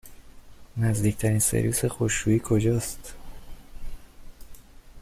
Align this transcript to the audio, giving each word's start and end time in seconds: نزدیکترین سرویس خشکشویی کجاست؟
نزدیکترین 0.77 1.39
سرویس 1.39 1.85
خشکشویی 1.85 2.41
کجاست؟ 2.43 3.13